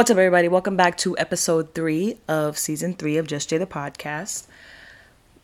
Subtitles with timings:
[0.00, 0.48] What's up, everybody?
[0.48, 4.46] Welcome back to episode three of season three of Just Jay the podcast.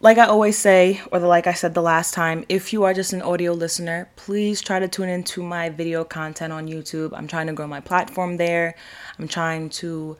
[0.00, 2.94] Like I always say, or the, like I said the last time, if you are
[2.94, 7.12] just an audio listener, please try to tune into my video content on YouTube.
[7.12, 8.76] I'm trying to grow my platform there.
[9.18, 10.16] I'm trying to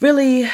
[0.00, 0.48] really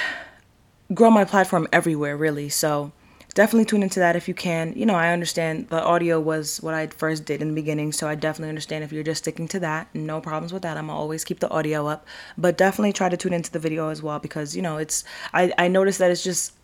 [0.93, 2.49] grow my platform everywhere, really.
[2.49, 2.91] So
[3.37, 4.73] definitely tune into that if you can.
[4.75, 8.09] You know, I understand the audio was what I first did in the beginning, so
[8.09, 9.95] I definitely understand if you're just sticking to that.
[9.95, 10.79] No problems with that.
[10.79, 14.03] I'm always keep the audio up, but definitely try to tune into the video as
[14.03, 16.55] well because you know it's I I noticed that it's just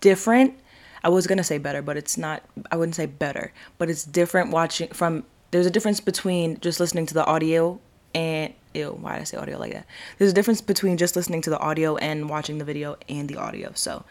[0.00, 0.58] different.
[1.04, 2.42] I was gonna say better, but it's not.
[2.72, 5.22] I wouldn't say better, but it's different watching from.
[5.50, 7.78] There's a difference between just listening to the audio
[8.14, 9.86] and ew, why did I say audio like that?
[10.16, 13.36] There's a difference between just listening to the audio and watching the video and the
[13.36, 13.72] audio.
[13.74, 14.04] So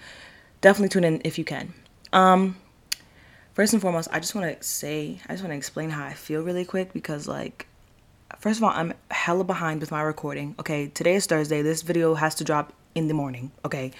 [0.61, 1.73] definitely tune in if you can.
[2.15, 2.55] Um,
[3.53, 6.13] first and foremost, I just want to say, I just want to explain how I
[6.13, 7.67] feel really quick because, like,
[8.39, 10.55] first of all, I'm hella behind with my recording.
[10.57, 11.61] Okay, today is Thursday.
[11.61, 13.51] This video has to drop in the morning.
[13.65, 13.91] Okay,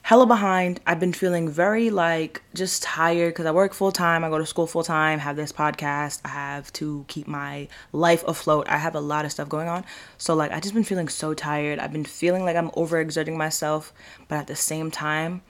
[0.00, 0.80] hella behind.
[0.86, 4.24] I've been feeling very like just tired because I work full time.
[4.24, 5.18] I go to school full time.
[5.18, 6.22] Have this podcast.
[6.24, 8.68] I have to keep my life afloat.
[8.70, 9.84] I have a lot of stuff going on.
[10.16, 11.78] So like I just been feeling so tired.
[11.78, 13.92] I've been feeling like I'm overexerting myself,
[14.28, 15.42] but at the same time,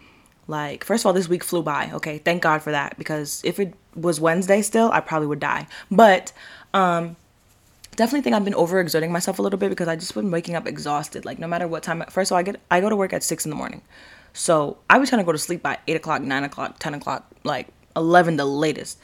[0.47, 1.91] like, first of all, this week flew by.
[1.95, 5.67] Okay, thank God for that because if it was Wednesday still, I probably would die.
[5.91, 6.33] But
[6.75, 7.17] um,
[7.97, 10.67] definitely think I've been overexerting myself a little bit because I just been waking up
[10.67, 11.25] exhausted.
[11.25, 12.03] Like, no matter what time.
[12.11, 13.83] First of all, I get I go to work at six in the morning,
[14.33, 17.27] so I was trying to go to sleep by eight o'clock, nine o'clock, ten o'clock,
[17.43, 18.99] like eleven the latest.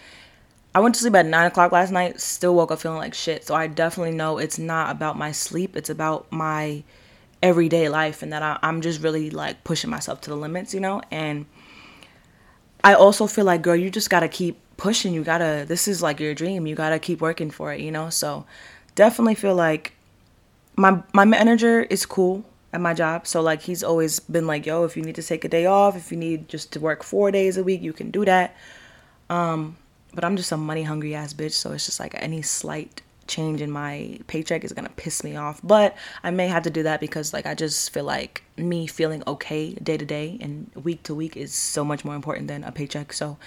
[0.75, 2.21] I went to sleep at nine o'clock last night.
[2.21, 3.47] Still woke up feeling like shit.
[3.47, 5.75] So I definitely know it's not about my sleep.
[5.77, 6.85] It's about my
[7.43, 10.81] everyday life and that I, I'm just really like pushing myself to the limits, you
[10.81, 11.03] know?
[11.11, 11.47] And
[12.85, 15.15] I also feel like, girl, you just gotta keep pushing.
[15.15, 16.67] You gotta, this is like your dream.
[16.67, 18.11] You gotta keep working for it, you know?
[18.11, 18.47] So
[18.95, 19.95] definitely feel like
[20.77, 23.27] my, my manager is cool at my job.
[23.27, 25.97] So like he's always been like, yo, if you need to take a day off,
[25.97, 28.57] if you need just to work four days a week, you can do that.
[29.29, 29.77] Um,
[30.13, 31.53] but I'm just a money hungry ass bitch.
[31.53, 35.61] So it's just like any slight change in my paycheck is gonna piss me off.
[35.65, 39.23] But I may have to do that because like I just feel like me feeling
[39.27, 42.73] okay day to day and week to week is so much more important than a
[42.73, 43.13] paycheck.
[43.13, 43.39] So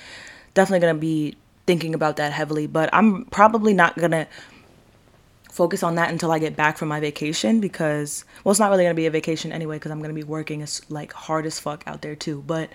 [0.56, 1.36] definitely gonna be
[1.68, 2.66] thinking about that heavily.
[2.66, 4.28] But I'm probably not gonna
[5.52, 8.86] focus on that until I get back from my vacation because well it's not really
[8.86, 11.84] gonna be a vacation anyway because I'm gonna be working as like hard as fuck
[11.86, 12.44] out there too.
[12.48, 12.70] But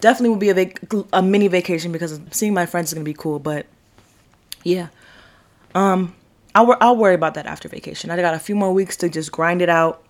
[0.00, 0.80] definitely will be a vac-
[1.12, 3.38] a mini vacation because seeing my friends is gonna be cool.
[3.38, 3.66] But
[4.64, 4.88] yeah.
[5.74, 6.14] Um,
[6.54, 8.10] I'll, I'll worry about that after vacation.
[8.10, 10.02] I got a few more weeks to just grind it out,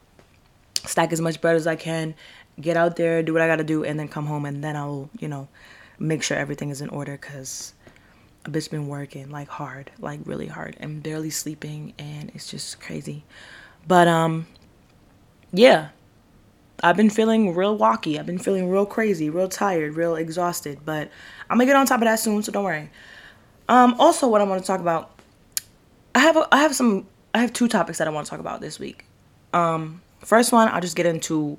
[0.84, 2.14] stack as much bread as I can,
[2.60, 4.46] get out there, do what I got to do, and then come home.
[4.46, 5.48] And then I'll, you know,
[5.98, 7.74] make sure everything is in order because
[8.46, 12.80] a bitch been working like hard, like really hard, and barely sleeping, and it's just
[12.80, 13.24] crazy.
[13.86, 14.46] But, um,
[15.52, 15.88] yeah,
[16.82, 18.18] I've been feeling real walky.
[18.18, 20.80] I've been feeling real crazy, real tired, real exhausted.
[20.84, 21.10] But
[21.50, 22.90] I'm gonna get on top of that soon, so don't worry.
[23.68, 25.19] Um, also, what I want to talk about
[26.14, 28.40] I have a, I have some I have two topics that I want to talk
[28.40, 29.04] about this week.
[29.52, 31.58] Um, first one, I'll just get into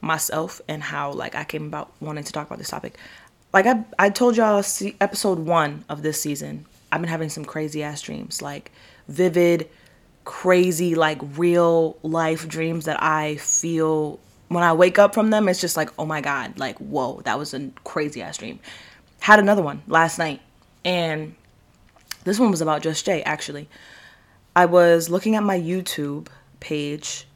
[0.00, 2.96] myself and how like I came about wanting to talk about this topic.
[3.52, 7.44] Like I I told y'all see, episode 1 of this season, I've been having some
[7.44, 8.72] crazy ass dreams, like
[9.08, 9.68] vivid,
[10.24, 14.18] crazy like real life dreams that I feel
[14.48, 17.38] when I wake up from them it's just like, "Oh my god, like whoa, that
[17.38, 18.58] was a crazy ass dream."
[19.20, 20.40] Had another one last night
[20.84, 21.36] and
[22.24, 23.68] this one was about Just Jay actually.
[24.54, 26.28] I was looking at my YouTube
[26.60, 27.26] page.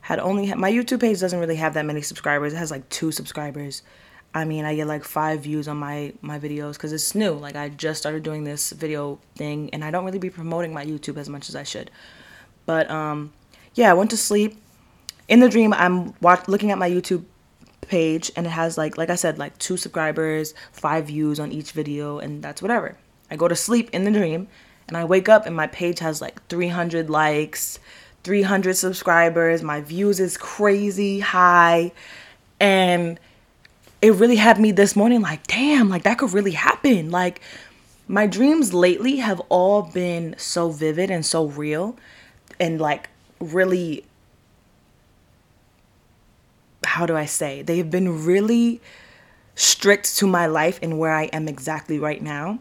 [0.00, 2.52] Had only had, my YouTube page doesn't really have that many subscribers.
[2.52, 3.82] It has like two subscribers.
[4.34, 7.32] I mean, I get like five views on my my videos because it's new.
[7.32, 10.84] Like I just started doing this video thing, and I don't really be promoting my
[10.84, 11.90] YouTube as much as I should.
[12.66, 13.32] But um,
[13.74, 14.60] yeah, I went to sleep.
[15.28, 17.24] In the dream, I'm watch, looking at my YouTube
[17.80, 21.72] page, and it has like like I said, like two subscribers, five views on each
[21.72, 22.96] video, and that's whatever.
[23.30, 24.48] I go to sleep in the dream,
[24.88, 27.78] and I wake up and my page has like 300 likes,
[28.24, 29.62] 300 subscribers.
[29.62, 31.92] My views is crazy high.
[32.58, 33.20] And
[34.02, 37.10] it really had me this morning like, damn, like that could really happen.
[37.10, 37.40] Like,
[38.08, 41.96] my dreams lately have all been so vivid and so real
[42.58, 44.04] and like really
[46.84, 47.62] how do I say?
[47.62, 48.80] They've been really
[49.54, 52.60] strict to my life and where I am exactly right now.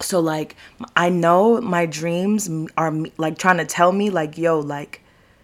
[0.00, 0.56] So like
[0.94, 5.00] I know my dreams are like trying to tell me like yo like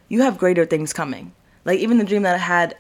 [0.09, 1.33] you have greater things coming.
[1.65, 2.77] Like even the dream that I had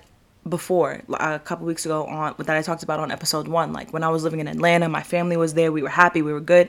[0.48, 4.02] before a couple weeks ago on that I talked about on episode 1 like when
[4.02, 6.68] I was living in Atlanta my family was there we were happy we were good.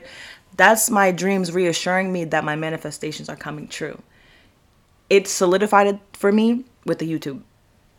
[0.56, 4.00] That's my dreams reassuring me that my manifestations are coming true.
[5.10, 7.42] It solidified it for me with the YouTube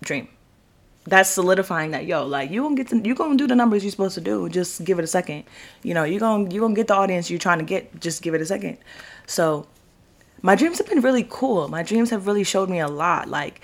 [0.02, 0.30] dream
[1.08, 3.92] that's solidifying that yo like you gonna get to, you gonna do the numbers you're
[3.92, 5.44] supposed to do just give it a second.
[5.84, 8.34] You know you gonna you gonna get the audience you're trying to get just give
[8.34, 8.78] it a second.
[9.28, 9.68] So
[10.42, 11.68] my dreams have been really cool.
[11.68, 13.30] My dreams have really showed me a lot.
[13.30, 13.62] Like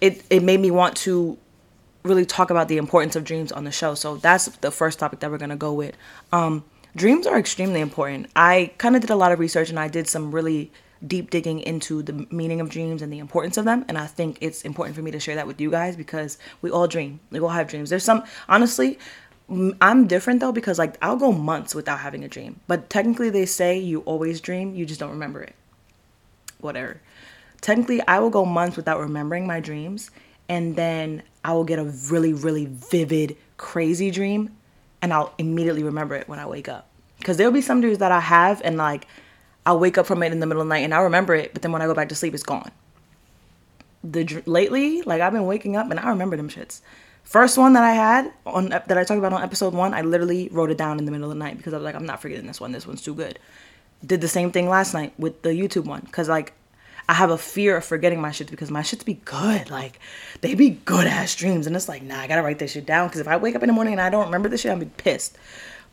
[0.00, 1.36] it it made me want to
[2.04, 3.94] really talk about the importance of dreams on the show.
[3.94, 5.96] So that's the first topic that we're gonna go with.
[6.32, 6.64] Um
[6.94, 8.28] dreams are extremely important.
[8.36, 10.70] I kind of did a lot of research and i did some really
[11.06, 13.84] deep digging into the meaning of dreams and the importance of them.
[13.88, 16.70] And I think it's important for me to share that with you guys because we
[16.70, 17.20] all dream.
[17.30, 17.90] We all have dreams.
[17.90, 18.98] There's some, honestly,
[19.48, 22.60] I'm different though because like I'll go months without having a dream.
[22.66, 25.54] But technically, they say you always dream, you just don't remember it.
[26.60, 27.00] Whatever.
[27.60, 30.10] Technically, I will go months without remembering my dreams.
[30.48, 34.56] And then I will get a really, really vivid, crazy dream.
[35.00, 36.88] And I'll immediately remember it when I wake up.
[37.18, 39.06] Because there'll be some dreams that I have and like
[39.66, 41.52] I'll wake up from it in the middle of the night and I'll remember it,
[41.52, 42.70] but then when I go back to sleep, it's gone.
[44.02, 46.82] The lately, like I've been waking up and I remember them shits.
[47.22, 50.50] First one that I had on that I talked about on episode one, I literally
[50.52, 52.20] wrote it down in the middle of the night because I was like, I'm not
[52.20, 52.72] forgetting this one.
[52.72, 53.38] This one's too good.
[54.04, 56.52] Did the same thing last night with the YouTube one because like
[57.08, 59.70] I have a fear of forgetting my shits because my shits be good.
[59.70, 59.98] Like
[60.42, 63.08] they be good ass dreams, and it's like, nah, I gotta write this shit down
[63.08, 64.78] because if I wake up in the morning and I don't remember this shit, I'm
[64.78, 65.36] be pissed.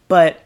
[0.09, 0.43] But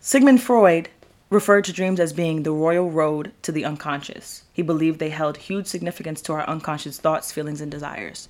[0.00, 0.90] Sigmund Freud
[1.30, 4.44] referred to dreams as being the royal road to the unconscious.
[4.52, 8.28] He believed they held huge significance to our unconscious thoughts, feelings, and desires.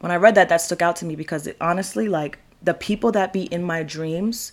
[0.00, 3.12] When I read that, that stuck out to me because it honestly, like, the people
[3.12, 4.52] that be in my dreams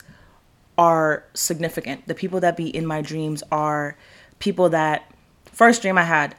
[0.77, 2.07] are significant.
[2.07, 3.97] The people that be in my dreams are
[4.39, 5.11] people that,
[5.45, 6.35] first dream I had,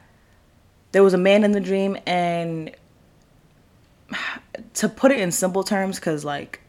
[0.91, 2.71] there was a man in the dream, and
[4.75, 6.61] to put it in simple terms, because, like,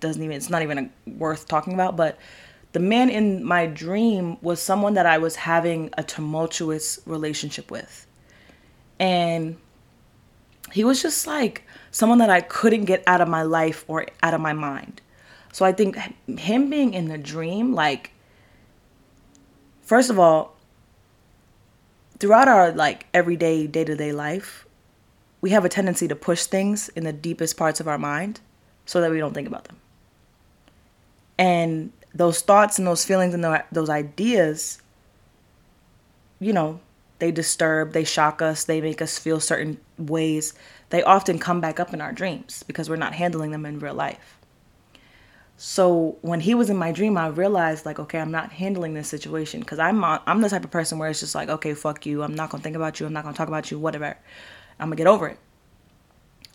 [0.00, 2.18] doesn't even, it's not even worth talking about, but
[2.74, 8.04] the man in my dream was someone that I was having a tumultuous relationship with.
[8.98, 9.56] And
[10.72, 11.62] he was just like
[11.92, 15.00] someone that I couldn't get out of my life or out of my mind.
[15.52, 18.10] So I think him being in the dream, like,
[19.82, 20.56] first of all,
[22.18, 24.66] throughout our like everyday day to day life,
[25.40, 28.40] we have a tendency to push things in the deepest parts of our mind
[28.84, 29.76] so that we don't think about them.
[31.38, 34.80] And those thoughts and those feelings and those ideas,
[36.38, 36.80] you know,
[37.18, 40.54] they disturb, they shock us, they make us feel certain ways.
[40.90, 43.94] They often come back up in our dreams because we're not handling them in real
[43.94, 44.38] life.
[45.56, 49.08] So when he was in my dream, I realized like, okay, I'm not handling this
[49.08, 52.22] situation because I'm I'm the type of person where it's just like, okay, fuck you.
[52.22, 53.06] I'm not gonna think about you.
[53.06, 53.78] I'm not gonna talk about you.
[53.78, 54.16] Whatever.
[54.78, 55.38] I'm gonna get over it.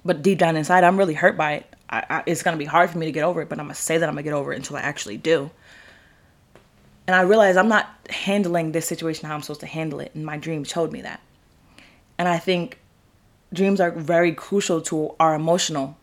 [0.03, 1.75] But deep down inside, I'm really hurt by it.
[1.89, 3.75] I, I, it's gonna be hard for me to get over it, but I'm gonna
[3.75, 5.49] say that I'm gonna get over it until I actually do.
[7.07, 10.25] And I realized I'm not handling this situation how I'm supposed to handle it, and
[10.25, 11.21] my dream showed me that.
[12.17, 12.79] And I think
[13.51, 15.97] dreams are very crucial to our emotional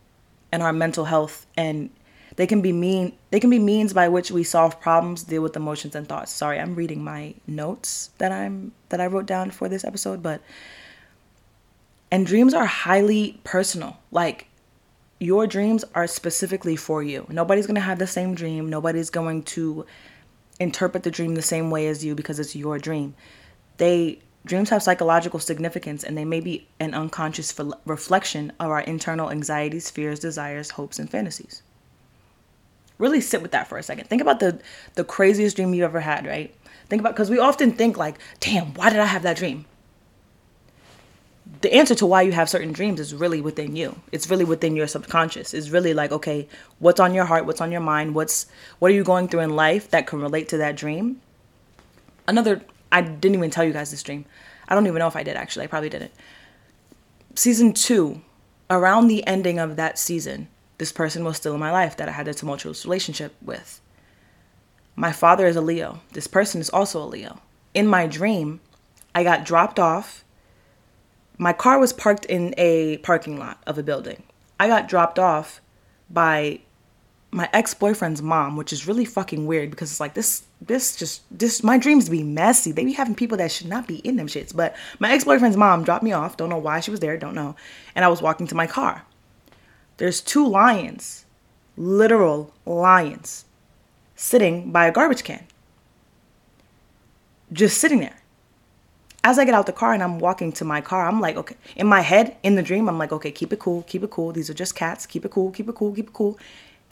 [0.51, 1.91] and our mental health, and
[2.35, 3.13] they can be mean.
[3.31, 6.33] They can be means by which we solve problems, deal with emotions and thoughts.
[6.33, 10.41] Sorry, I'm reading my notes that I'm that I wrote down for this episode, but
[12.11, 13.99] and dreams are highly personal.
[14.11, 14.49] Like
[15.19, 17.27] your dreams are specifically for you.
[17.29, 18.69] Nobody's going to have the same dream.
[18.69, 19.87] Nobody's going to
[20.61, 23.15] interpret the dream the same way as you because it's your dream.
[23.79, 27.55] They dreams have psychological significance and they may be an unconscious
[27.85, 31.63] reflection of our internal anxieties, fears, desires, hopes and fantasies.
[32.99, 34.07] Really sit with that for a second.
[34.09, 34.61] Think about the
[34.95, 36.55] the craziest dream you've ever had, right?
[36.89, 39.67] Think about cuz we often think like, "Damn, why did I have that dream?"
[41.61, 44.01] The answer to why you have certain dreams is really within you.
[44.13, 45.55] It's really within your subconscious.
[45.55, 46.49] It's really like, okay,
[46.79, 47.47] what's on your heart?
[47.47, 48.15] What's on your mind?
[48.15, 48.47] What's
[48.79, 51.21] what are you going through in life that can relate to that dream?
[52.27, 54.25] Another I didn't even tell you guys this dream.
[54.69, 55.65] I don't even know if I did actually.
[55.65, 56.13] I probably didn't.
[57.35, 58.21] Season 2,
[58.71, 60.49] around the ending of that season,
[60.79, 63.81] this person was still in my life that I had a tumultuous relationship with.
[64.95, 66.01] My father is a Leo.
[66.13, 67.41] This person is also a Leo.
[67.75, 68.61] In my dream,
[69.15, 70.25] I got dropped off
[71.39, 74.23] my car was parked in a parking lot of a building.
[74.59, 75.61] I got dropped off
[76.09, 76.61] by
[77.31, 81.63] my ex-boyfriend's mom, which is really fucking weird because it's like this this just this
[81.63, 82.73] my dreams be messy.
[82.73, 84.57] They be having people that should not be in them shits.
[84.57, 86.37] But my ex-boyfriend's mom dropped me off.
[86.37, 87.55] Don't know why she was there, don't know.
[87.95, 89.05] And I was walking to my car.
[89.99, 91.27] There's two lions,
[91.77, 93.45] literal lions,
[94.15, 95.47] sitting by a garbage can.
[97.53, 98.16] Just sitting there.
[99.27, 101.57] As I get out the car and I'm walking to my car, I'm like, okay,
[101.75, 104.31] in my head, in the dream, I'm like, okay, keep it cool, keep it cool.
[104.31, 105.05] These are just cats.
[105.05, 106.39] Keep it cool, keep it cool, keep it cool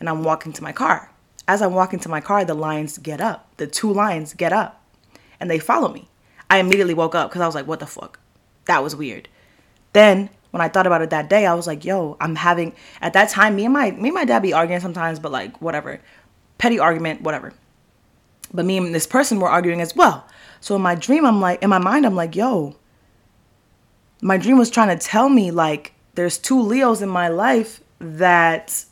[0.01, 1.11] and I'm walking to my car.
[1.47, 3.49] As I'm walking to my car, the lions get up.
[3.59, 4.83] The two lions get up
[5.39, 6.09] and they follow me.
[6.51, 8.19] I immediately woke up because I was like, what the fuck?
[8.65, 9.29] That was weird.
[9.93, 13.13] Then when I thought about it that day, I was like, yo, I'm having at
[13.13, 16.01] that time, me and my me and my dad be arguing sometimes, but like whatever.
[16.59, 17.53] Petty argument, whatever.
[18.53, 20.27] But me and this person were arguing as well.
[20.65, 22.75] So in my dream, I'm like, in my mind, I'm like, yo,
[24.23, 28.87] my dream was trying to tell me like there's two Leos in my life that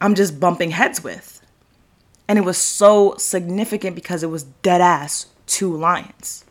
[0.00, 1.42] I'm just bumping heads with.
[2.26, 6.46] And it was so significant because it was dead ass two lions.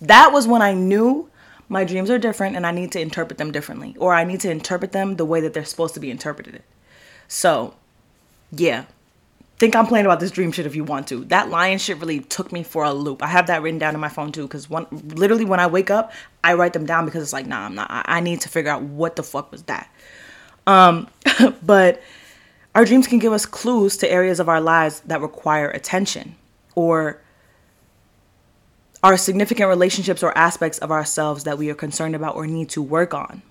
[0.00, 1.28] That was when I knew
[1.68, 4.50] my dreams are different and I need to interpret them differently, or I need to
[4.52, 6.62] interpret them the way that they're supposed to be interpreted.
[7.26, 7.74] So,
[8.52, 8.84] yeah.
[9.62, 11.24] Think I'm playing about this dream shit if you want to.
[11.26, 13.22] That lion shit really took me for a loop.
[13.22, 15.88] I have that written down in my phone too, because one literally when I wake
[15.88, 17.88] up, I write them down because it's like, nah, I'm not.
[17.88, 19.88] I need to figure out what the fuck was that.
[20.66, 21.06] Um,
[21.62, 22.02] but
[22.74, 26.34] our dreams can give us clues to areas of our lives that require attention
[26.74, 27.22] or
[29.04, 32.82] are significant relationships or aspects of ourselves that we are concerned about or need to
[32.82, 33.42] work on.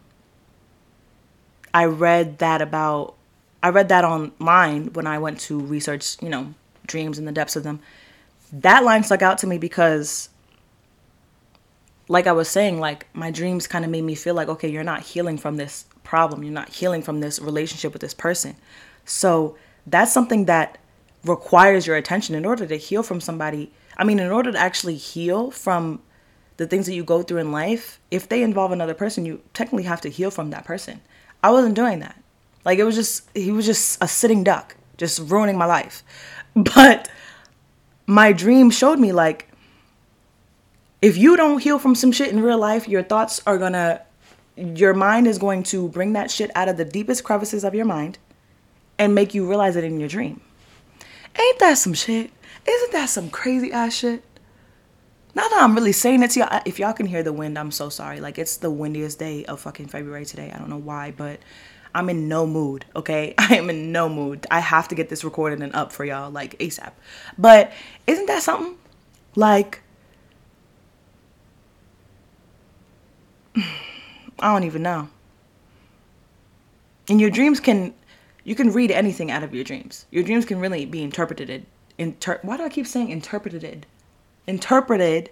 [1.73, 3.15] I read that about
[3.63, 6.53] I read that online when I went to research, you know,
[6.87, 7.79] dreams and the depths of them.
[8.51, 10.29] That line stuck out to me because
[12.11, 14.83] like I was saying, like my dreams kind of made me feel like, okay, you're
[14.83, 16.43] not healing from this problem.
[16.43, 18.57] You're not healing from this relationship with this person.
[19.05, 19.55] So
[19.87, 20.77] that's something that
[21.23, 23.71] requires your attention in order to heal from somebody.
[23.95, 26.01] I mean, in order to actually heal from
[26.57, 29.83] the things that you go through in life, if they involve another person, you technically
[29.83, 30.99] have to heal from that person.
[31.41, 32.20] I wasn't doing that.
[32.65, 36.03] Like it was just he was just a sitting duck, just ruining my life.
[36.53, 37.09] But
[38.07, 39.47] my dream showed me like
[41.01, 44.01] if you don't heal from some shit in real life, your thoughts are going to
[44.57, 47.85] your mind is going to bring that shit out of the deepest crevices of your
[47.85, 48.17] mind
[48.99, 50.41] and make you realize it in your dream.
[51.39, 52.31] Ain't that some shit?
[52.67, 54.23] Isn't that some crazy ass shit?
[55.33, 57.71] Now that I'm really saying it to y'all, if y'all can hear the wind, I'm
[57.71, 58.19] so sorry.
[58.19, 60.51] Like it's the windiest day of fucking February today.
[60.53, 61.39] I don't know why, but
[61.93, 63.33] I'm in no mood, okay?
[63.37, 64.47] I am in no mood.
[64.49, 66.91] I have to get this recorded and up for y'all like ASAP.
[67.37, 67.71] But
[68.07, 68.77] isn't that something?
[69.35, 69.81] Like
[73.55, 75.09] I don't even know.
[77.09, 77.93] And your dreams can
[78.43, 80.05] you can read anything out of your dreams.
[80.11, 81.65] Your dreams can really be interpreted.
[81.97, 83.85] Inter- Why do I keep saying interpreted?
[84.47, 85.29] Interpreted.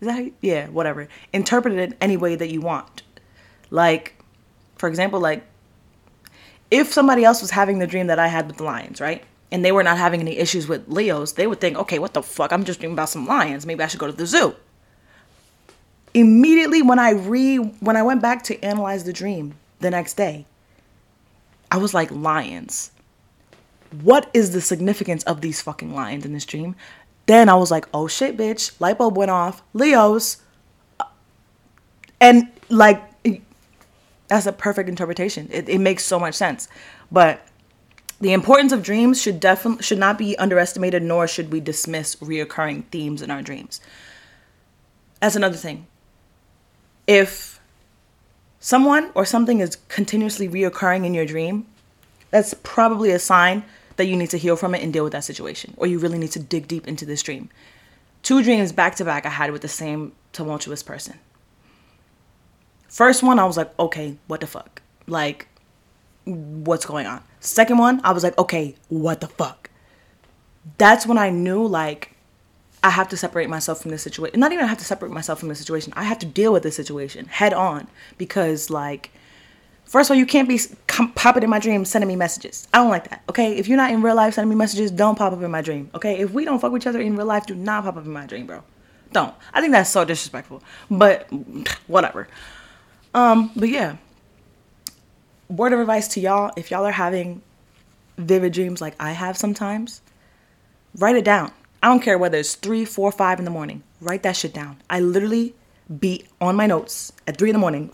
[0.00, 1.08] Is that yeah, whatever.
[1.32, 3.02] Interpreted any way that you want.
[3.70, 4.17] Like,
[4.78, 5.44] for example, like
[6.70, 9.24] if somebody else was having the dream that I had with the lions, right?
[9.50, 12.22] And they were not having any issues with Leos, they would think, okay, what the
[12.22, 12.52] fuck?
[12.52, 13.64] I'm just dreaming about some lions.
[13.64, 14.54] Maybe I should go to the zoo.
[16.14, 20.46] Immediately when I re when I went back to analyze the dream the next day,
[21.70, 22.90] I was like, lions.
[24.02, 26.76] What is the significance of these fucking lions in this dream?
[27.26, 28.78] Then I was like, oh shit, bitch.
[28.80, 29.62] Light bulb went off.
[29.72, 30.38] Leos.
[32.20, 33.02] And like,
[34.28, 35.48] that's a perfect interpretation.
[35.50, 36.68] It, it makes so much sense.
[37.10, 37.46] But
[38.20, 42.84] the importance of dreams should definitely should not be underestimated, nor should we dismiss reoccurring
[42.86, 43.80] themes in our dreams.
[45.20, 45.86] That's another thing.
[47.06, 47.60] If
[48.60, 51.66] someone or something is continuously reoccurring in your dream,
[52.30, 53.64] that's probably a sign
[53.96, 56.18] that you need to heal from it and deal with that situation, or you really
[56.18, 57.48] need to dig deep into this dream.
[58.22, 61.18] Two dreams back to back I had with the same tumultuous person.
[62.88, 64.82] First one, I was like, okay, what the fuck?
[65.06, 65.46] Like,
[66.24, 67.22] what's going on?
[67.40, 69.70] Second one, I was like, okay, what the fuck?
[70.78, 72.14] That's when I knew, like,
[72.82, 74.38] I have to separate myself from this situation.
[74.40, 75.92] Not even I have to separate myself from the situation.
[75.96, 79.10] I have to deal with this situation head on because, like,
[79.84, 80.60] first of all, you can't be
[81.14, 82.68] popping in my dream sending me messages.
[82.72, 83.22] I don't like that.
[83.28, 85.62] Okay, if you're not in real life sending me messages, don't pop up in my
[85.62, 85.90] dream.
[85.94, 88.04] Okay, if we don't fuck with each other in real life, do not pop up
[88.04, 88.62] in my dream, bro.
[89.12, 89.34] Don't.
[89.52, 90.62] I think that's so disrespectful.
[90.90, 91.28] But
[91.86, 92.28] whatever.
[93.14, 93.96] Um, but yeah.
[95.48, 97.42] Word of advice to y'all: if y'all are having
[98.16, 100.02] vivid dreams like I have sometimes,
[100.94, 103.82] write it down I don't care whether it's three, four, five in the morning.
[104.00, 104.78] Write that shit down.
[104.90, 105.54] I literally
[106.00, 107.90] be on my notes at three in the morning,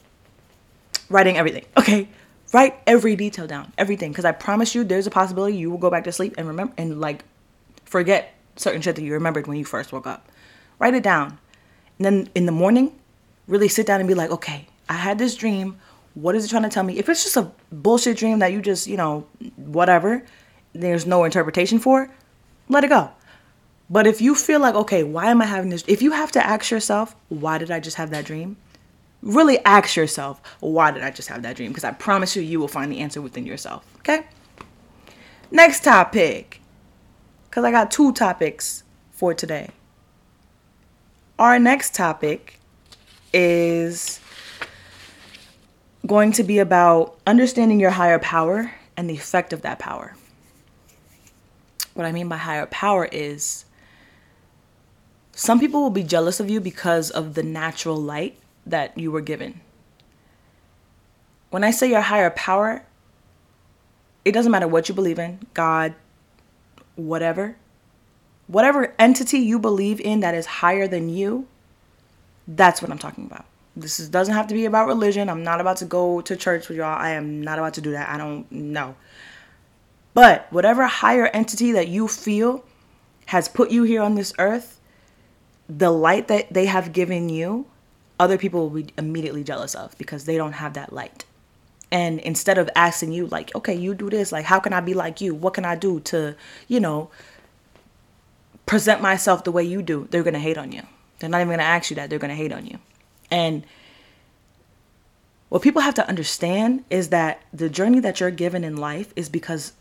[1.08, 1.64] writing everything.
[1.76, 2.08] Okay,
[2.52, 5.90] Write every detail down, everything, because I promise you, there's a possibility you will go
[5.90, 7.24] back to sleep and remember and like
[7.84, 10.28] forget certain shit that you remembered when you first woke up.
[10.78, 11.38] Write it down,
[11.98, 12.94] and then in the morning,
[13.48, 15.78] really sit down and be like, okay, I had this dream.
[16.14, 16.98] What is it trying to tell me?
[16.98, 19.26] If it's just a bullshit dream that you just, you know,
[19.56, 20.24] whatever,
[20.72, 22.10] there's no interpretation for,
[22.68, 23.10] let it go.
[23.90, 25.84] But if you feel like, okay, why am I having this?
[25.86, 28.56] If you have to ask yourself, why did I just have that dream?
[29.22, 31.70] Really ask yourself, why did I just have that dream?
[31.70, 33.84] Because I promise you, you will find the answer within yourself.
[33.98, 34.26] Okay?
[35.50, 36.60] Next topic.
[37.48, 39.70] Because I got two topics for today.
[41.38, 42.58] Our next topic
[43.32, 44.20] is
[46.06, 50.16] going to be about understanding your higher power and the effect of that power.
[51.94, 53.64] What I mean by higher power is
[55.32, 59.20] some people will be jealous of you because of the natural light that you were
[59.20, 59.60] given.
[61.50, 62.84] When I say your higher power,
[64.24, 65.94] it doesn't matter what you believe in God,
[66.96, 67.56] whatever.
[68.46, 71.46] Whatever entity you believe in that is higher than you,
[72.46, 73.46] that's what I'm talking about.
[73.76, 75.28] This is, doesn't have to be about religion.
[75.28, 76.96] I'm not about to go to church with y'all.
[76.96, 78.08] I am not about to do that.
[78.08, 78.94] I don't know.
[80.12, 82.64] But whatever higher entity that you feel
[83.26, 84.80] has put you here on this earth,
[85.68, 87.66] the light that they have given you,
[88.20, 91.24] other people will be immediately jealous of because they don't have that light.
[91.90, 94.94] And instead of asking you, like, okay, you do this, like, how can I be
[94.94, 95.34] like you?
[95.34, 96.36] What can I do to,
[96.68, 97.10] you know,
[98.66, 100.06] present myself the way you do?
[100.10, 100.82] They're going to hate on you.
[101.18, 102.10] They're not even going to ask you that.
[102.10, 102.78] They're going to hate on you.
[103.30, 103.64] And
[105.48, 109.28] what people have to understand is that the journey that you're given in life is
[109.28, 109.72] because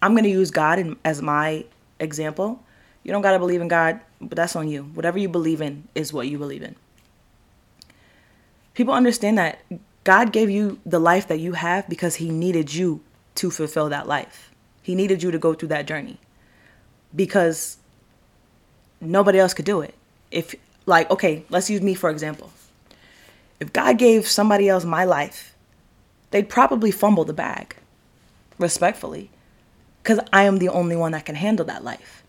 [0.00, 1.64] I'm going to use God in, as my
[2.00, 2.62] example.
[3.04, 4.82] You don't got to believe in God, but that's on you.
[4.82, 6.76] Whatever you believe in is what you believe in.
[8.74, 9.60] People understand that
[10.04, 13.00] God gave you the life that you have because He needed you
[13.36, 14.50] to fulfill that life.
[14.82, 16.18] He needed you to go through that journey
[17.14, 17.76] because
[19.00, 19.94] nobody else could do it.
[20.30, 20.54] If,
[20.86, 22.50] like, okay, let's use me for example.
[23.62, 25.54] If God gave somebody else my life,
[26.32, 27.76] they'd probably fumble the bag,
[28.58, 29.30] respectfully
[30.02, 32.24] because I am the only one that can handle that life.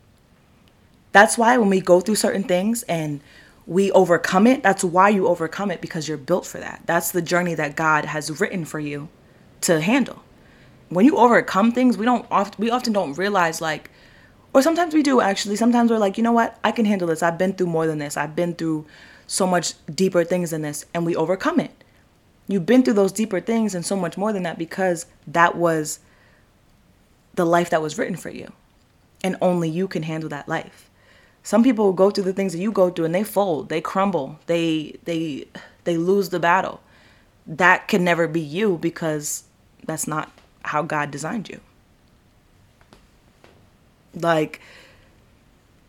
[1.11, 3.19] That's why when we go through certain things and
[3.65, 6.83] we overcome it, that's why you overcome it because you're built for that.
[6.85, 9.09] That's the journey that God has written for you
[9.61, 10.21] to handle.
[10.89, 13.89] When you overcome things, we don't oft, we often don't realize like
[14.53, 15.55] or sometimes we do actually.
[15.55, 16.59] Sometimes we're like, "You know what?
[16.63, 17.23] I can handle this.
[17.23, 18.17] I've been through more than this.
[18.17, 18.85] I've been through
[19.27, 21.83] so much deeper things than this." And we overcome it.
[22.47, 25.99] You've been through those deeper things and so much more than that because that was
[27.35, 28.51] the life that was written for you.
[29.23, 30.89] And only you can handle that life.
[31.41, 34.39] Some people go through the things that you go through and they fold, they crumble,
[34.45, 35.45] they they
[35.83, 36.81] they lose the battle.
[37.45, 39.43] That can never be you because
[39.85, 40.31] that's not
[40.63, 41.59] how God designed you.
[44.15, 44.61] Like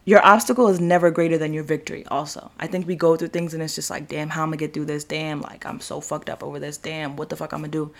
[0.05, 2.51] your obstacle is never greater than your victory also.
[2.59, 4.59] I think we go through things and it's just like damn how am i'm gonna
[4.59, 5.05] get through this?
[5.05, 6.77] Damn like i'm so fucked up over this.
[6.77, 7.93] Damn what the fuck i'm gonna do?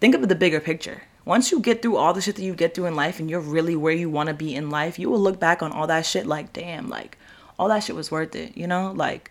[0.00, 1.02] Think of the bigger picture.
[1.24, 3.40] Once you get through all the shit that you get through in life and you're
[3.40, 6.06] really where you want to be in life, you will look back on all that
[6.06, 7.18] shit like, damn, like
[7.58, 8.92] all that shit was worth it, you know?
[8.92, 9.30] Like,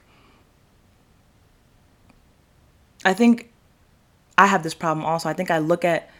[3.03, 3.51] I think
[4.37, 5.27] I have this problem also.
[5.27, 6.11] I think I look at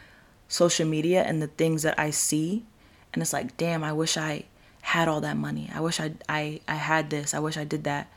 [0.48, 2.66] social media and the things that I see,
[3.14, 4.46] and it's like, damn, I wish I
[4.82, 5.70] had all that money.
[5.74, 7.34] I wish I I I had this.
[7.34, 8.08] I wish I did that.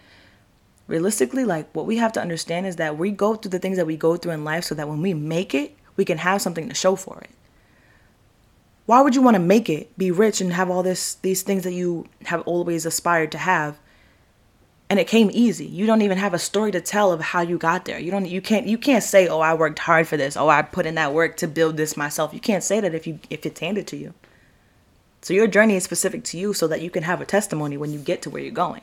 [0.89, 3.87] Realistically, like what we have to understand is that we go through the things that
[3.87, 6.69] we go through in life so that when we make it, we can have something
[6.69, 7.31] to show for it
[8.87, 11.65] why would you want to make it, be rich and have all this these things
[11.65, 13.79] that you have always aspired to have?
[14.91, 15.65] And it came easy.
[15.65, 17.99] You don't even have a story to tell of how you got there.
[17.99, 20.37] You don't you can't you can't say, "Oh, I worked hard for this.
[20.37, 23.07] Oh, I put in that work to build this myself." You can't say that if
[23.07, 24.13] you if it's handed to you.
[25.23, 27.93] So your journey is specific to you so that you can have a testimony when
[27.93, 28.83] you get to where you're going.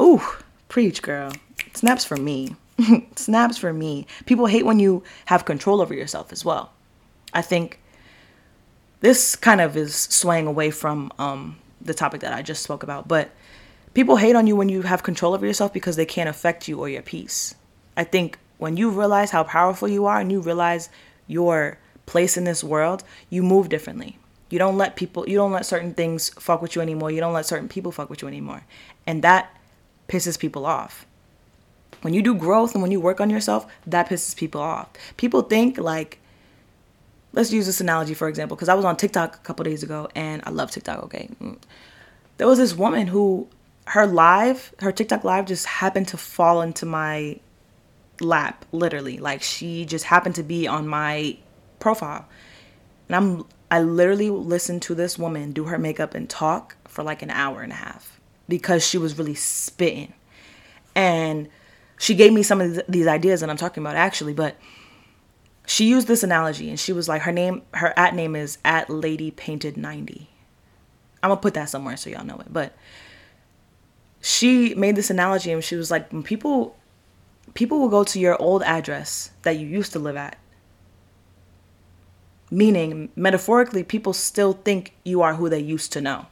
[0.00, 0.22] Ooh,
[0.68, 1.32] preach, girl.
[1.74, 2.54] Snaps for me.
[3.16, 4.06] Snaps for me.
[4.24, 6.72] People hate when you have control over yourself as well.
[7.34, 7.80] I think
[9.00, 13.08] this kind of is swaying away from um, the topic that I just spoke about,
[13.08, 13.30] but
[13.94, 16.78] people hate on you when you have control over yourself because they can't affect you
[16.78, 17.56] or your peace.
[17.96, 20.88] I think when you realize how powerful you are and you realize
[21.26, 24.18] your place in this world, you move differently.
[24.50, 27.10] You don't let people, you don't let certain things fuck with you anymore.
[27.10, 28.64] You don't let certain people fuck with you anymore.
[29.06, 29.54] And that
[30.08, 31.06] pisses people off.
[32.02, 34.88] When you do growth and when you work on yourself, that pisses people off.
[35.16, 36.18] People think like,
[37.32, 40.08] let's use this analogy for example because i was on tiktok a couple days ago
[40.14, 41.58] and i love tiktok okay mm.
[42.38, 43.46] there was this woman who
[43.84, 47.38] her live her tiktok live just happened to fall into my
[48.20, 49.18] lap, literally.
[49.18, 51.36] Like she just happened to be on my
[51.80, 52.26] profile.
[53.08, 57.22] And I'm I literally listened to this woman do her makeup and talk for like
[57.22, 60.14] an hour and a half because she was really spitting.
[60.94, 61.48] And
[61.98, 64.56] she gave me some of these ideas that I'm talking about actually, but
[65.68, 68.88] she used this analogy and she was like her name her at name is at
[68.88, 70.26] lady painted 90
[71.22, 72.74] i'm gonna put that somewhere so y'all know it but
[74.20, 76.74] she made this analogy and she was like when people
[77.52, 80.38] people will go to your old address that you used to live at
[82.50, 86.26] meaning metaphorically people still think you are who they used to know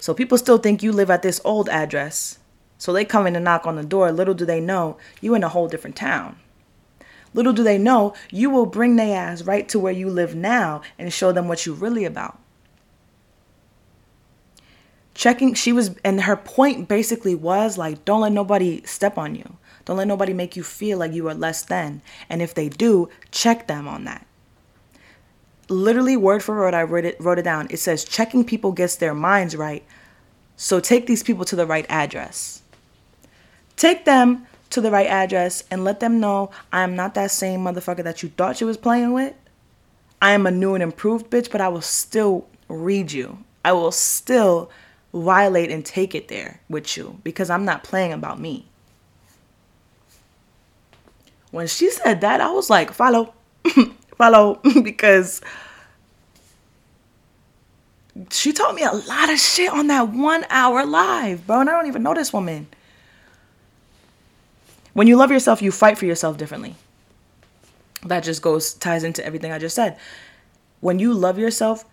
[0.00, 2.38] so people still think you live at this old address
[2.78, 5.44] so they come in and knock on the door little do they know you in
[5.44, 6.36] a whole different town
[7.34, 10.80] Little do they know, you will bring their ass right to where you live now
[10.98, 12.38] and show them what you're really about.
[15.14, 19.56] Checking, she was, and her point basically was like, don't let nobody step on you.
[19.84, 22.02] Don't let nobody make you feel like you are less than.
[22.28, 24.26] And if they do, check them on that.
[25.68, 27.68] Literally, word for word, I wrote it, wrote it down.
[27.70, 29.84] It says, checking people gets their minds right.
[30.56, 32.62] So take these people to the right address.
[33.76, 37.60] Take them to the right address and let them know I am not that same
[37.60, 39.34] motherfucker that you thought you was playing with.
[40.20, 43.38] I am a new and improved bitch, but I will still read you.
[43.64, 44.70] I will still
[45.12, 48.66] violate and take it there with you because I'm not playing about me.
[51.50, 53.32] When she said that, I was like, follow,
[54.16, 55.40] follow, because
[58.30, 61.60] she told me a lot of shit on that one hour live, bro.
[61.60, 62.68] And I don't even know this woman.
[64.92, 66.76] When you love yourself, you fight for yourself differently.
[68.06, 69.98] That just goes ties into everything I just said.
[70.80, 71.84] When you love yourself,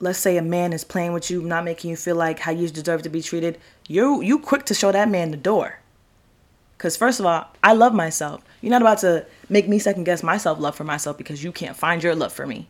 [0.00, 2.68] let's say a man is playing with you, not making you feel like how you
[2.68, 5.80] deserve to be treated, you you quick to show that man the door.
[6.78, 8.42] Cause first of all, I love myself.
[8.60, 11.76] You're not about to make me second guess myself love for myself because you can't
[11.76, 12.68] find your love for me.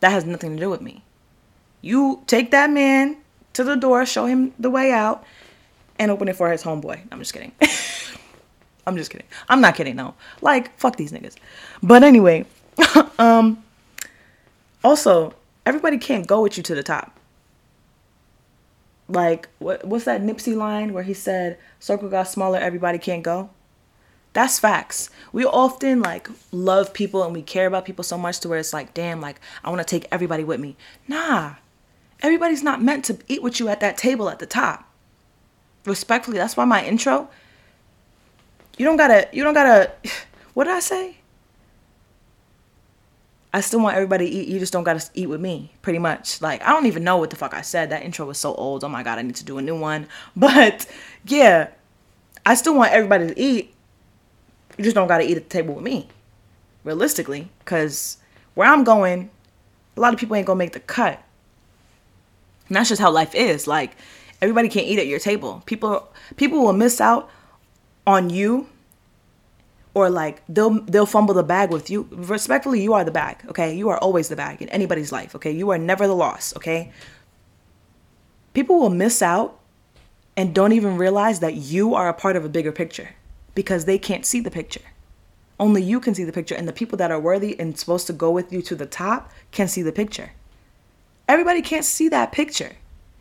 [0.00, 1.02] That has nothing to do with me.
[1.80, 3.16] You take that man
[3.54, 5.24] to the door, show him the way out,
[5.98, 7.00] and open it for his homeboy.
[7.10, 7.52] I'm just kidding.
[8.86, 9.26] I'm just kidding.
[9.48, 10.14] I'm not kidding no.
[10.40, 11.36] Like, fuck these niggas.
[11.82, 12.46] But anyway,
[13.18, 13.62] um
[14.84, 15.34] also,
[15.64, 17.16] everybody can't go with you to the top.
[19.12, 23.50] Like, what what's that Nipsey line where he said, "Circle got smaller, everybody can't go."
[24.32, 25.10] That's facts.
[25.32, 28.72] We often like love people and we care about people so much to where it's
[28.72, 30.76] like, damn, like I want to take everybody with me.
[31.06, 31.56] Nah.
[32.22, 34.88] Everybody's not meant to eat with you at that table at the top.
[35.84, 37.28] Respectfully, that's why my intro
[38.78, 39.92] you don't gotta, you don't gotta,
[40.54, 41.16] what did I say?
[43.54, 44.48] I still want everybody to eat.
[44.48, 46.40] You just don't gotta eat with me, pretty much.
[46.40, 47.90] Like, I don't even know what the fuck I said.
[47.90, 48.82] That intro was so old.
[48.82, 50.06] Oh my god, I need to do a new one.
[50.36, 50.86] But
[51.26, 51.68] yeah,
[52.46, 53.74] I still want everybody to eat.
[54.78, 56.08] You just don't gotta eat at the table with me,
[56.82, 57.50] realistically.
[57.58, 58.16] Because
[58.54, 59.30] where I'm going,
[59.96, 61.22] a lot of people ain't gonna make the cut.
[62.68, 63.66] And that's just how life is.
[63.66, 63.92] Like,
[64.40, 65.62] everybody can't eat at your table.
[65.66, 67.28] People, people will miss out
[68.06, 68.66] on you
[69.94, 72.08] or like they'll they'll fumble the bag with you.
[72.10, 73.74] Respectfully you are the bag okay?
[73.74, 75.50] You are always the bag in anybody's life okay?
[75.50, 76.92] You are never the loss okay?
[78.54, 79.58] People will miss out
[80.36, 83.10] and don't even realize that you are a part of a bigger picture
[83.54, 84.80] because they can't see the picture.
[85.60, 88.12] Only you can see the picture and the people that are worthy and supposed to
[88.12, 90.32] go with you to the top can see the picture.
[91.28, 92.72] Everybody can't see that picture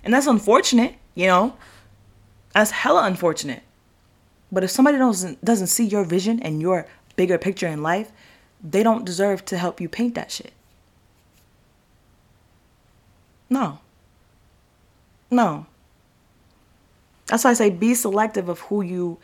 [0.04, 1.56] and that's unfortunate you know?
[2.54, 3.64] That's hella unfortunate
[4.52, 8.12] but if somebody doesn't doesn't see your vision and your bigger picture in life,
[8.64, 10.54] they don't deserve to help you paint that shit.
[13.50, 13.80] No.
[15.30, 15.66] No.
[17.28, 19.18] That's why I say be selective of who you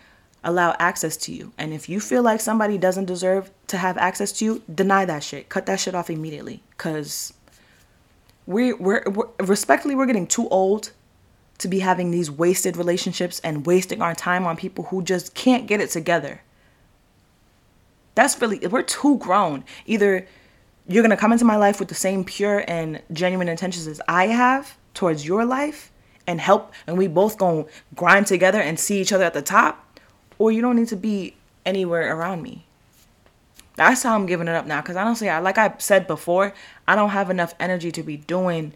[0.43, 1.51] allow access to you.
[1.57, 5.23] And if you feel like somebody doesn't deserve to have access to you, deny that
[5.23, 5.49] shit.
[5.49, 6.63] Cut that shit off immediately.
[6.77, 7.33] Cause
[8.45, 10.91] we we're, we're respectfully we're getting too old
[11.59, 15.67] to be having these wasted relationships and wasting our time on people who just can't
[15.67, 16.41] get it together.
[18.15, 19.63] That's really, we're too grown.
[19.85, 20.27] Either
[20.87, 24.01] you're going to come into my life with the same pure and genuine intentions as
[24.07, 25.91] I have towards your life
[26.25, 29.41] and help, and we both going to grind together and see each other at the
[29.41, 29.99] top,
[30.37, 32.65] or you don't need to be anywhere around me.
[33.75, 34.81] That's how I'm giving it up now.
[34.81, 36.53] Because I honestly, I, like I said before,
[36.87, 38.73] I don't have enough energy to be doing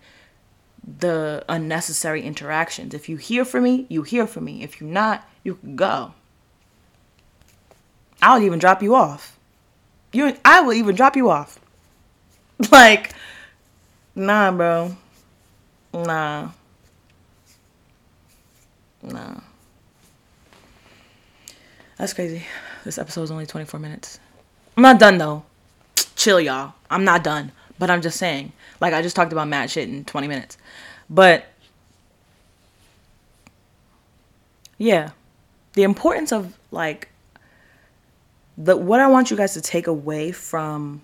[0.84, 2.94] the unnecessary interactions.
[2.94, 4.64] If you hear from me, you hear from me.
[4.64, 6.14] If you're not, you can go.
[8.22, 9.38] I'll even drop you off.
[10.14, 11.60] You I will even drop you off.
[12.72, 13.14] Like
[14.14, 14.96] nah, bro.
[15.94, 16.50] Nah.
[19.02, 19.40] Nah.
[21.98, 22.46] That's crazy.
[22.84, 24.20] This episode is only 24 minutes.
[24.78, 25.44] I'm not done though.
[26.16, 26.74] Chill, y'all.
[26.90, 27.52] I'm not done.
[27.80, 28.54] But I'm just saying.
[28.82, 30.58] Like, I just talked about mad shit in 20 minutes.
[31.10, 31.46] But,
[34.78, 35.12] yeah.
[35.74, 37.08] The importance of, like,
[38.58, 41.02] the what I want you guys to take away from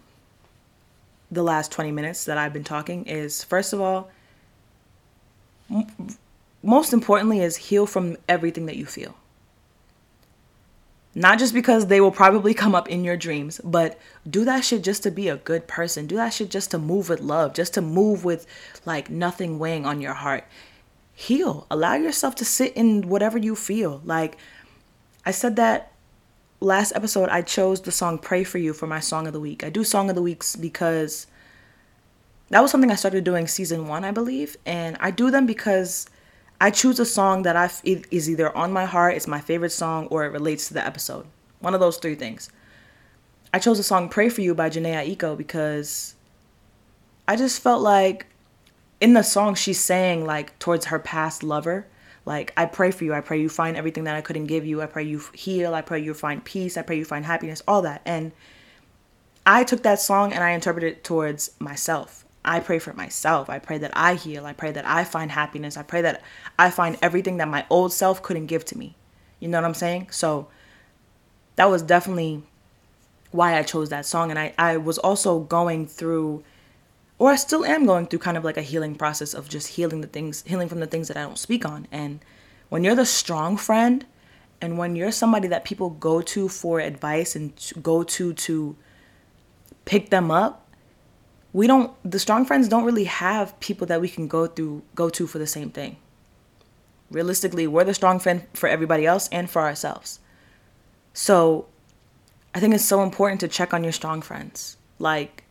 [1.32, 4.10] the last 20 minutes that I've been talking is first of all,
[5.70, 5.88] m-
[6.63, 9.16] most importantly, is heal from everything that you feel.
[11.18, 14.00] Not just because they will probably come up in your dreams, but
[14.30, 16.06] do that shit just to be a good person.
[16.06, 18.46] Do that shit just to move with love, just to move with
[18.86, 20.44] like nothing weighing on your heart.
[21.16, 21.66] Heal.
[21.72, 24.00] Allow yourself to sit in whatever you feel.
[24.06, 24.38] Like
[25.26, 25.92] I said that
[26.60, 29.64] last episode, I chose the song Pray for You for my song of the week.
[29.64, 31.26] I do song of the weeks because
[32.52, 34.56] that was something I started doing season one, I believe.
[34.68, 36.08] And I do them because
[36.60, 40.08] I choose a song that I is either on my heart, it's my favorite song,
[40.08, 41.28] or it relates to the episode.
[41.60, 42.50] One of those three things.
[43.54, 46.15] I chose the song "Pray for You" by Jhené Aiko because
[47.28, 48.28] I just felt like
[49.00, 51.88] in the song she's saying like towards her past lover,
[52.26, 54.82] like I pray for you, I pray you find everything that I couldn't give you,
[54.82, 57.82] I pray you heal, I pray you find peace, I pray you find happiness, all
[57.84, 58.02] that.
[58.06, 58.32] And
[59.46, 62.26] I took that song and I interpreted it towards myself.
[62.48, 63.50] I pray for myself.
[63.50, 64.46] I pray that I heal.
[64.46, 65.76] I pray that I find happiness.
[65.76, 66.24] I pray that
[66.58, 68.96] I find everything that my old self couldn't give to me.
[69.40, 70.08] You know what I'm saying?
[70.12, 70.48] So
[71.58, 72.44] that was definitely
[73.32, 74.30] why I chose that song.
[74.30, 76.44] And I, I was also going through,
[77.20, 80.02] or I still am going through kind of like a healing process of just healing
[80.02, 81.88] the things, healing from the things that I don't speak on.
[81.92, 82.24] And
[82.70, 84.06] when you're the strong friend,
[84.62, 88.76] and when you're somebody that people go to for advice and go to to
[89.86, 90.67] pick them up,
[91.54, 95.10] we don't the strong friends don't really have people that we can go through go
[95.10, 95.98] to for the same thing.
[97.10, 100.20] Realistically we're the strong friend for everybody else and for ourselves.
[101.14, 101.68] So
[102.54, 104.78] i think it's so important to check on your strong friends.
[105.00, 105.44] Like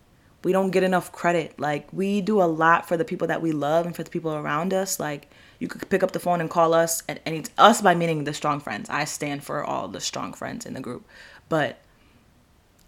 [0.44, 1.58] we don't get enough credit.
[1.58, 4.34] Like we do a lot for the people that we love and for the people
[4.34, 5.00] around us.
[5.00, 8.24] Like you could pick up the phone and call us at any us by meaning
[8.24, 8.90] the strong friends.
[8.90, 11.06] I stand for all the strong friends in the group.
[11.48, 11.78] But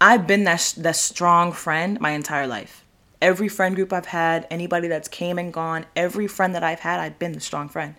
[0.01, 2.85] i've been that that strong friend my entire life
[3.21, 6.99] every friend group I've had, anybody that's came and gone, every friend that I've had,
[6.99, 7.95] I've been the strong friend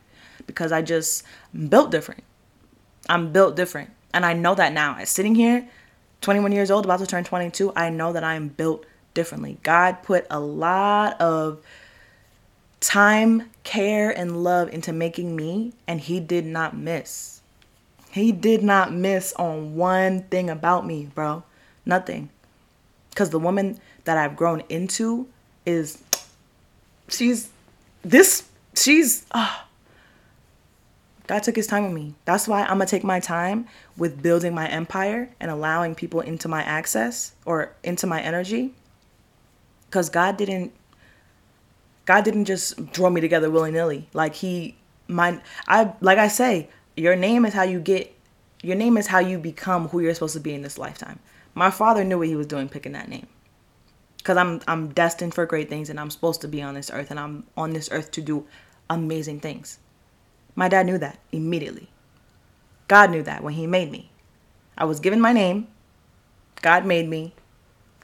[0.47, 2.25] because I just I'm built different.
[3.09, 3.91] I'm built different.
[4.13, 5.03] And I know that now.
[5.05, 5.69] Sitting here,
[6.21, 9.59] 21 years old, about to turn 22, I know that I am built differently.
[9.63, 11.61] God put a lot of
[12.81, 17.43] time, care, and love into making me, and He did not miss.
[18.11, 21.45] He did not miss on one thing about me, bro.
[21.87, 22.31] Nothing.
[23.21, 25.29] Because the woman that I've grown into
[25.67, 26.03] is
[27.07, 27.51] she's
[28.01, 29.65] this she's oh,
[31.27, 32.15] God took his time with me.
[32.25, 33.67] That's why I'm gonna take my time
[33.99, 38.73] with building my empire and allowing people into my access or into my energy.
[39.91, 40.73] Cause God didn't
[42.07, 44.09] God didn't just draw me together willy-nilly.
[44.15, 44.77] Like he
[45.09, 48.17] my I like I say, your name is how you get
[48.63, 51.19] your name is how you become who you're supposed to be in this lifetime.
[51.55, 53.27] My father knew what he was doing picking that name
[54.19, 57.11] because I'm I'm destined for great things and I'm supposed to be on this earth
[57.11, 58.47] and I'm on this earth to do
[58.89, 59.79] amazing things.
[60.55, 61.89] My dad knew that immediately.
[62.89, 64.11] God knew that when he made me.
[64.77, 65.69] I was given my name.
[66.61, 67.35] God made me.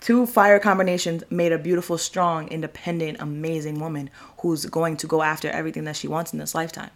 [0.00, 5.50] Two fire combinations made a beautiful, strong, independent, amazing woman who's going to go after
[5.50, 6.90] everything that she wants in this lifetime.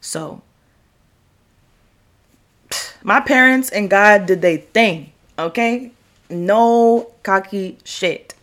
[0.00, 0.42] So,
[3.02, 5.92] my parents and God did they thing, okay?
[6.30, 8.34] No cocky shit.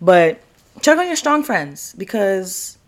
[0.00, 0.40] But
[0.80, 2.78] check on your strong friends because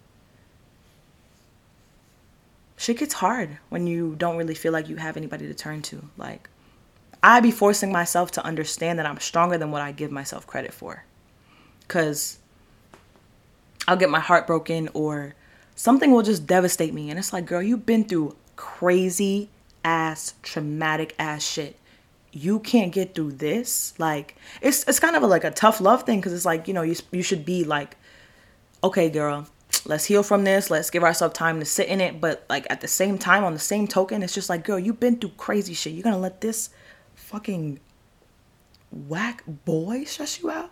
[2.76, 6.02] shit gets hard when you don't really feel like you have anybody to turn to.
[6.16, 6.48] Like,
[7.22, 10.72] I be forcing myself to understand that I'm stronger than what I give myself credit
[10.72, 11.04] for.
[11.80, 12.38] Because
[13.86, 15.34] I'll get my heart broken or
[15.76, 17.10] something will just devastate me.
[17.10, 19.48] And it's like, girl, you've been through crazy
[19.84, 21.76] ass, traumatic ass shit
[22.32, 23.94] you can't get through this.
[23.98, 26.74] Like it's it's kind of a, like a tough love thing because it's like you
[26.74, 27.96] know you, you should be like
[28.82, 29.46] okay girl
[29.84, 30.70] let's heal from this.
[30.70, 32.20] Let's give ourselves time to sit in it.
[32.20, 35.00] But like at the same time on the same token it's just like girl you've
[35.00, 35.92] been through crazy shit.
[35.92, 36.70] You're gonna let this
[37.14, 37.80] fucking
[38.90, 40.70] whack boy stress you out?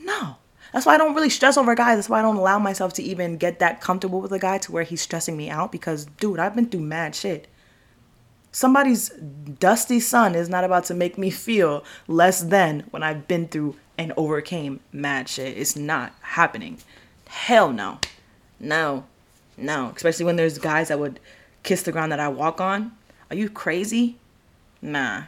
[0.00, 0.36] No.
[0.72, 1.96] That's why i don't really stress over guys.
[1.96, 4.72] That's why i don't allow myself to even get that comfortable with a guy to
[4.72, 7.48] where he's stressing me out because dude i've been through mad shit
[8.50, 13.48] Somebody's dusty son is not about to make me feel less than when I've been
[13.48, 15.56] through and overcame mad shit.
[15.58, 16.78] It's not happening.
[17.26, 17.98] Hell no.
[18.58, 19.04] No.
[19.56, 19.92] No.
[19.94, 21.20] Especially when there's guys that would
[21.62, 22.92] kiss the ground that I walk on.
[23.30, 24.16] Are you crazy?
[24.80, 25.24] Nah.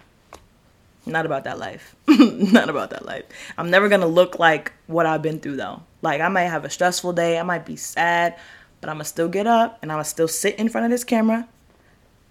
[1.05, 1.95] Not about that life.
[2.09, 3.25] Not about that life.
[3.59, 5.83] I'm never gonna look like what I've been through though.
[6.03, 8.37] Like I might have a stressful day, I might be sad,
[8.81, 11.05] but I'm gonna still get up and I'm gonna still sit in front of this
[11.05, 11.49] camera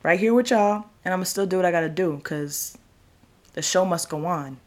[0.04, 2.78] right here with y'all and I'm gonna still do what I gotta do because
[3.54, 4.58] the show must go on.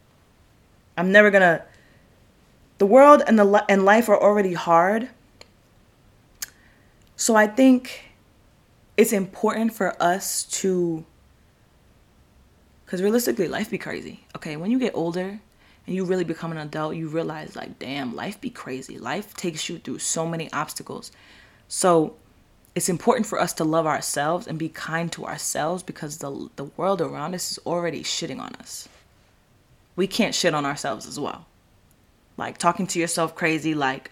[0.97, 1.65] I'm never gonna.
[2.79, 5.09] The world and the and life are already hard.
[7.17, 8.13] So I think
[8.97, 11.05] it's important for us to
[12.85, 15.41] because realistically life be crazy okay when you get older
[15.87, 19.69] and you really become an adult you realize like damn life be crazy life takes
[19.69, 21.11] you through so many obstacles
[21.69, 22.15] so
[22.75, 26.65] it's important for us to love ourselves and be kind to ourselves because the the
[26.65, 28.89] world around us is already shitting on us
[29.97, 31.47] we can't shit on ourselves as well
[32.37, 34.11] like talking to yourself crazy like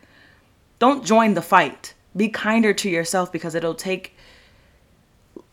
[0.79, 4.15] don't join the fight be kinder to yourself because it'll take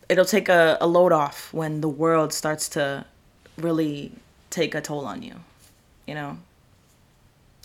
[0.10, 3.06] it'll take a, a load off when the world starts to
[3.58, 4.12] really
[4.50, 5.36] take a toll on you.
[6.06, 6.38] You know?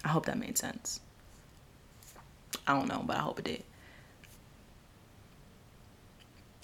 [0.04, 1.00] I hope that made sense.
[2.66, 3.62] I don't know, but I hope it did.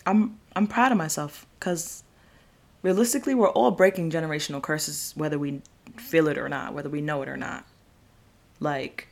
[0.08, 2.02] I'm I'm proud of myself cuz
[2.82, 5.60] realistically we're all breaking generational curses whether we
[5.96, 7.66] feel it or not, whether we know it or not.
[8.58, 9.08] Like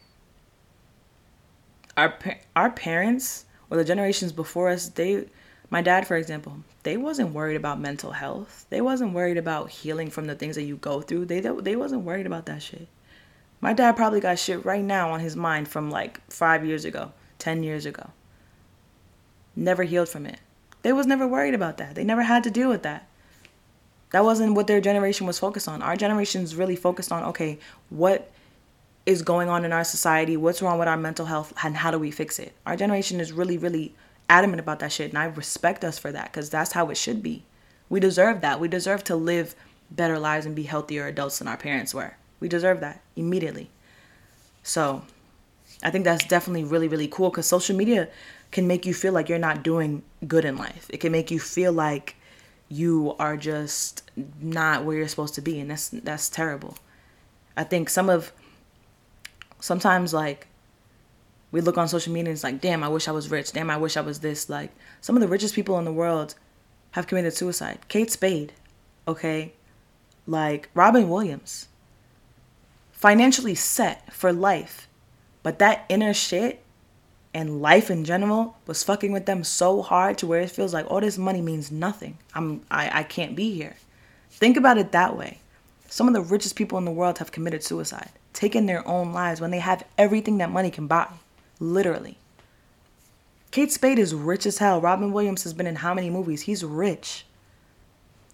[1.99, 2.19] our
[2.57, 5.27] our parents or the generations before us, they
[5.69, 8.65] my dad for example they wasn't worried about mental health.
[8.71, 11.27] They wasn't worried about healing from the things that you go through.
[11.27, 12.89] They they wasn't worried about that shit.
[13.61, 17.13] My dad probably got shit right now on his mind from like five years ago
[17.39, 18.13] ten years ago.
[19.55, 20.41] Never healed from it
[20.83, 23.07] they was never worried about that they never had to deal with that
[24.11, 27.59] that wasn't what their generation was focused on our generation is really focused on okay
[27.91, 28.31] what
[29.05, 31.99] is going on in our society what's wrong with our mental health and how do
[31.99, 33.95] we fix it our generation is really really
[34.29, 37.23] adamant about that shit and I respect us for that cuz that's how it should
[37.23, 37.45] be.
[37.89, 38.59] We deserve that.
[38.59, 39.55] We deserve to live
[39.91, 42.17] better lives and be healthier adults than our parents were.
[42.41, 43.71] We deserve that immediately.
[44.63, 45.03] So,
[45.83, 48.09] I think that's definitely really really cool cuz social media
[48.51, 50.87] can make you feel like you're not doing good in life.
[50.91, 52.17] It can make you feel like
[52.69, 54.11] you are just
[54.41, 56.77] not where you're supposed to be and that's that's terrible.
[57.57, 58.33] I think some of
[59.61, 60.49] sometimes like
[61.53, 63.53] we look on social media and it's like, damn, I wish I was rich.
[63.53, 64.51] Damn, I wish I was this.
[64.51, 66.35] Like, some of the richest people in the world
[66.91, 67.79] have committed suicide.
[67.89, 68.53] Kate Spade,
[69.07, 69.55] okay?
[70.27, 71.69] Like, Robin Williams.
[72.91, 74.89] Financially set for life.
[75.43, 76.63] But that inner shit
[77.37, 80.91] and life in general was fucking with them so hard to where it feels like
[80.91, 82.17] all this money means nothing.
[82.35, 83.77] I'm I, I can't be here.
[84.31, 85.41] Think about it that way.
[85.87, 89.43] Some of the richest people in the world have committed suicide, taken their own lives
[89.43, 91.09] when they have everything that money can buy.
[91.61, 92.17] Literally.
[93.51, 94.81] Kate Spade is rich as hell.
[94.81, 96.43] Robin Williams has been in how many movies?
[96.43, 97.27] He's rich.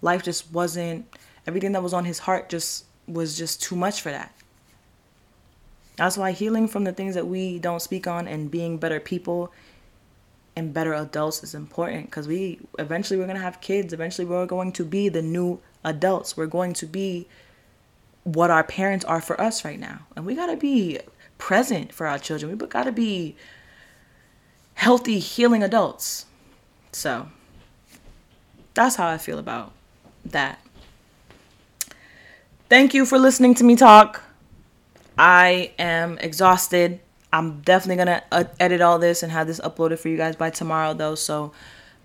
[0.01, 1.13] Life just wasn't
[1.45, 4.33] everything that was on his heart just was just too much for that.
[5.95, 9.51] That's why healing from the things that we don't speak on and being better people
[10.55, 13.93] and better adults is important because we eventually we're going to have kids.
[13.93, 16.37] Eventually we're going to be the new adults.
[16.37, 17.27] We're going to be
[18.23, 19.99] what our parents are for us right now.
[20.15, 20.99] And we got to be
[21.37, 22.57] present for our children.
[22.57, 23.35] We got to be
[24.75, 26.25] healthy, healing adults.
[26.91, 27.27] So
[28.73, 29.71] that's how I feel about
[30.25, 30.59] that.
[32.69, 34.23] Thank you for listening to me talk.
[35.17, 36.99] I am exhausted.
[37.31, 40.35] I'm definitely going to uh, edit all this and have this uploaded for you guys
[40.35, 41.15] by tomorrow, though.
[41.15, 41.51] So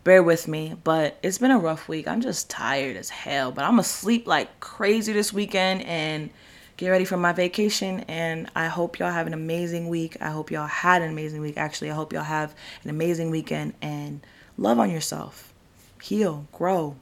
[0.04, 0.74] bear with me.
[0.84, 2.08] But it's been a rough week.
[2.08, 3.52] I'm just tired as hell.
[3.52, 6.30] But I'm going to sleep like crazy this weekend and
[6.78, 10.16] get ready for my vacation and I hope y'all have an amazing week.
[10.20, 11.58] I hope y'all had an amazing week.
[11.58, 14.20] Actually, I hope y'all have an amazing weekend and
[14.56, 15.52] love on yourself.
[16.00, 16.94] Heal, grow,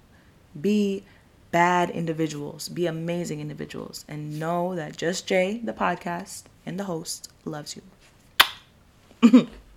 [0.58, 1.04] be
[1.56, 7.30] bad individuals, be amazing individuals and know that just Jay, the podcast and the host
[7.46, 7.76] loves
[9.22, 9.48] you.